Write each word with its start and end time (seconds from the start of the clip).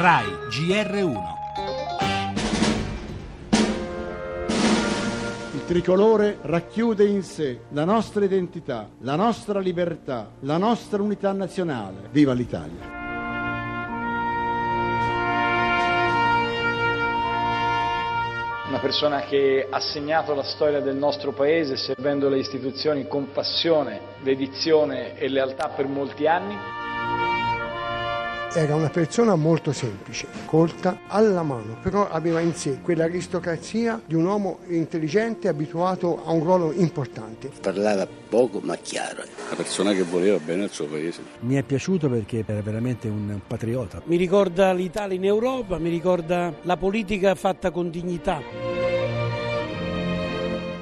RAI 0.00 0.26
GR1 0.48 1.16
Il 5.54 5.64
tricolore 5.66 6.38
racchiude 6.42 7.04
in 7.04 7.24
sé 7.24 7.62
la 7.70 7.84
nostra 7.84 8.24
identità, 8.24 8.90
la 9.00 9.16
nostra 9.16 9.58
libertà, 9.58 10.30
la 10.42 10.56
nostra 10.56 11.02
unità 11.02 11.32
nazionale. 11.32 12.10
Viva 12.12 12.32
l'Italia! 12.32 12.96
Una 18.68 18.78
persona 18.78 19.22
che 19.22 19.66
ha 19.68 19.80
segnato 19.80 20.32
la 20.32 20.44
storia 20.44 20.78
del 20.78 20.94
nostro 20.94 21.32
Paese 21.32 21.76
servendo 21.76 22.28
le 22.28 22.38
istituzioni 22.38 23.08
con 23.08 23.32
passione, 23.32 24.00
dedizione 24.22 25.18
e 25.18 25.26
lealtà 25.28 25.70
per 25.70 25.88
molti 25.88 26.28
anni. 26.28 26.86
Era 28.54 28.74
una 28.74 28.88
persona 28.88 29.36
molto 29.36 29.72
semplice, 29.72 30.26
colta, 30.46 31.00
alla 31.06 31.42
mano, 31.42 31.76
però 31.82 32.08
aveva 32.08 32.40
in 32.40 32.54
sé 32.54 32.80
quell'aristocrazia 32.80 34.00
di 34.06 34.14
un 34.14 34.24
uomo 34.24 34.60
intelligente 34.68 35.48
abituato 35.48 36.24
a 36.24 36.30
un 36.32 36.42
ruolo 36.42 36.72
importante. 36.72 37.50
Parlava 37.60 38.06
poco 38.06 38.60
ma 38.60 38.74
chiaro. 38.76 39.22
Una 39.46 39.54
persona 39.54 39.92
che 39.92 40.02
voleva 40.02 40.38
bene 40.38 40.64
al 40.64 40.70
suo 40.70 40.86
paese. 40.86 41.22
Mi 41.40 41.56
è 41.56 41.62
piaciuto 41.62 42.08
perché 42.08 42.42
era 42.46 42.62
veramente 42.62 43.06
un 43.06 43.38
patriota. 43.46 44.00
Mi 44.06 44.16
ricorda 44.16 44.72
l'Italia 44.72 45.16
in 45.16 45.26
Europa, 45.26 45.78
mi 45.78 45.90
ricorda 45.90 46.54
la 46.62 46.76
politica 46.78 47.34
fatta 47.34 47.70
con 47.70 47.90
dignità. 47.90 48.40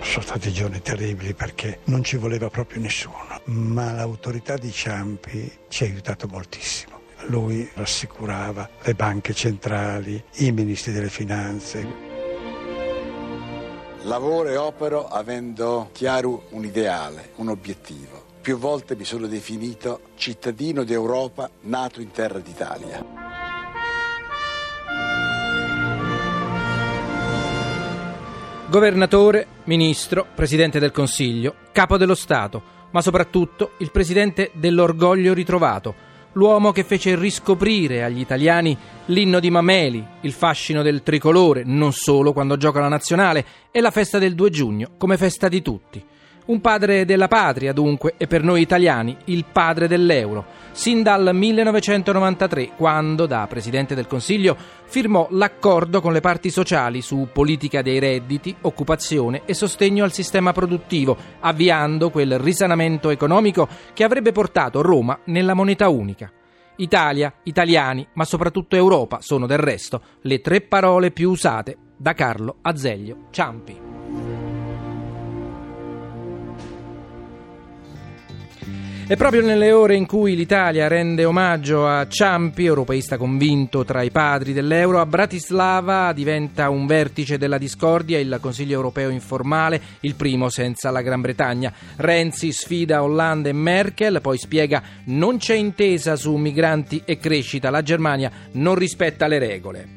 Sono 0.00 0.24
stati 0.24 0.52
giorni 0.52 0.80
terribili 0.80 1.34
perché 1.34 1.80
non 1.84 2.04
ci 2.04 2.16
voleva 2.16 2.48
proprio 2.48 2.80
nessuno, 2.80 3.40
ma 3.46 3.92
l'autorità 3.92 4.56
di 4.56 4.70
Ciampi 4.70 5.50
ci 5.68 5.82
ha 5.82 5.86
aiutato 5.86 6.28
moltissimo. 6.28 6.97
Lui 7.28 7.68
rassicurava 7.74 8.68
le 8.82 8.94
banche 8.94 9.34
centrali, 9.34 10.22
i 10.36 10.50
ministri 10.50 10.92
delle 10.92 11.10
finanze. 11.10 12.06
Lavoro 14.02 14.48
e 14.48 14.56
opero 14.56 15.06
avendo 15.06 15.90
chiaro 15.92 16.46
un 16.50 16.64
ideale, 16.64 17.32
un 17.36 17.48
obiettivo. 17.48 18.24
Più 18.40 18.56
volte 18.56 18.96
mi 18.96 19.04
sono 19.04 19.26
definito 19.26 20.00
cittadino 20.14 20.84
d'Europa 20.84 21.50
nato 21.62 22.00
in 22.00 22.10
terra 22.10 22.38
d'Italia. 22.38 23.04
Governatore, 28.70 29.46
ministro, 29.64 30.26
presidente 30.34 30.78
del 30.78 30.92
Consiglio, 30.92 31.54
capo 31.72 31.98
dello 31.98 32.14
Stato, 32.14 32.76
ma 32.90 33.02
soprattutto 33.02 33.72
il 33.78 33.90
presidente 33.90 34.50
dell'orgoglio 34.54 35.34
ritrovato, 35.34 36.07
l'uomo 36.38 36.70
che 36.70 36.84
fece 36.84 37.16
riscoprire 37.16 38.04
agli 38.04 38.20
italiani 38.20 38.78
l'inno 39.06 39.40
di 39.40 39.50
Mameli, 39.50 40.06
il 40.20 40.32
fascino 40.32 40.82
del 40.82 41.02
tricolore, 41.02 41.64
non 41.64 41.92
solo 41.92 42.32
quando 42.32 42.56
gioca 42.56 42.78
la 42.78 42.86
nazionale, 42.86 43.44
e 43.72 43.80
la 43.80 43.90
festa 43.90 44.18
del 44.18 44.36
2 44.36 44.50
giugno 44.50 44.90
come 44.96 45.16
festa 45.16 45.48
di 45.48 45.60
tutti. 45.62 46.04
Un 46.48 46.62
padre 46.62 47.04
della 47.04 47.28
patria, 47.28 47.74
dunque, 47.74 48.14
e 48.16 48.26
per 48.26 48.42
noi 48.42 48.62
italiani 48.62 49.14
il 49.26 49.44
padre 49.52 49.86
dell'euro, 49.86 50.46
sin 50.72 51.02
dal 51.02 51.34
1993, 51.34 52.70
quando, 52.74 53.26
da 53.26 53.46
Presidente 53.46 53.94
del 53.94 54.06
Consiglio, 54.06 54.56
firmò 54.86 55.26
l'accordo 55.32 56.00
con 56.00 56.14
le 56.14 56.20
parti 56.20 56.48
sociali 56.48 57.02
su 57.02 57.28
politica 57.34 57.82
dei 57.82 57.98
redditi, 57.98 58.56
occupazione 58.62 59.42
e 59.44 59.52
sostegno 59.52 60.04
al 60.04 60.12
sistema 60.12 60.52
produttivo, 60.52 61.18
avviando 61.40 62.08
quel 62.08 62.38
risanamento 62.38 63.10
economico 63.10 63.68
che 63.92 64.04
avrebbe 64.04 64.32
portato 64.32 64.80
Roma 64.80 65.18
nella 65.24 65.52
moneta 65.52 65.90
unica. 65.90 66.32
Italia, 66.76 67.30
italiani, 67.42 68.08
ma 68.14 68.24
soprattutto 68.24 68.74
Europa 68.74 69.20
sono 69.20 69.46
del 69.46 69.58
resto 69.58 70.00
le 70.22 70.40
tre 70.40 70.62
parole 70.62 71.10
più 71.10 71.28
usate 71.28 71.76
da 71.94 72.14
Carlo 72.14 72.56
Azeglio 72.62 73.26
Ciampi. 73.32 73.87
E 79.10 79.16
proprio 79.16 79.40
nelle 79.40 79.72
ore 79.72 79.96
in 79.96 80.04
cui 80.04 80.36
l'Italia 80.36 80.86
rende 80.86 81.24
omaggio 81.24 81.86
a 81.86 82.06
Ciampi, 82.06 82.66
europeista 82.66 83.16
convinto 83.16 83.82
tra 83.82 84.02
i 84.02 84.10
padri 84.10 84.52
dell'euro, 84.52 85.00
a 85.00 85.06
Bratislava 85.06 86.12
diventa 86.12 86.68
un 86.68 86.86
vertice 86.86 87.38
della 87.38 87.56
discordia 87.56 88.18
il 88.18 88.36
Consiglio 88.38 88.74
europeo 88.74 89.08
informale, 89.08 89.80
il 90.00 90.14
primo 90.14 90.50
senza 90.50 90.90
la 90.90 91.00
Gran 91.00 91.22
Bretagna. 91.22 91.72
Renzi 91.96 92.52
sfida 92.52 93.02
Hollande 93.02 93.48
e 93.48 93.54
Merkel, 93.54 94.20
poi 94.20 94.36
spiega 94.36 94.82
non 95.04 95.38
c'è 95.38 95.54
intesa 95.54 96.14
su 96.14 96.36
migranti 96.36 97.00
e 97.06 97.16
crescita, 97.16 97.70
la 97.70 97.80
Germania 97.80 98.30
non 98.52 98.74
rispetta 98.74 99.26
le 99.26 99.38
regole. 99.38 99.88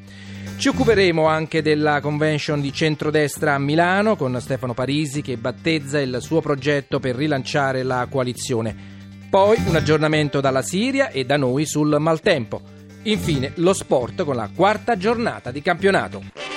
Ci 0.56 0.68
occuperemo 0.68 1.26
anche 1.26 1.60
della 1.60 2.00
convention 2.00 2.62
di 2.62 2.72
centrodestra 2.72 3.52
a 3.52 3.58
Milano 3.58 4.16
con 4.16 4.40
Stefano 4.40 4.72
Parisi 4.72 5.20
che 5.20 5.36
battezza 5.36 6.00
il 6.00 6.16
suo 6.20 6.40
progetto 6.40 6.98
per 6.98 7.14
rilanciare 7.14 7.82
la 7.82 8.06
coalizione. 8.08 9.00
Poi 9.32 9.56
un 9.66 9.76
aggiornamento 9.76 10.42
dalla 10.42 10.60
Siria 10.60 11.08
e 11.08 11.24
da 11.24 11.38
noi 11.38 11.64
sul 11.64 11.96
maltempo. 11.98 12.60
Infine 13.04 13.52
lo 13.54 13.72
sport 13.72 14.24
con 14.24 14.36
la 14.36 14.50
quarta 14.54 14.98
giornata 14.98 15.50
di 15.50 15.62
campionato. 15.62 16.51